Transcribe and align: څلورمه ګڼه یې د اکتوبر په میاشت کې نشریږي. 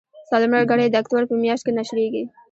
څلورمه 0.29 0.59
ګڼه 0.69 0.83
یې 0.85 0.91
د 0.91 0.95
اکتوبر 1.01 1.23
په 1.27 1.35
میاشت 1.43 1.63
کې 1.65 1.71
نشریږي. 1.79 2.23